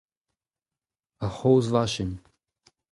[1.25, 2.11] ur c'hozh vachin.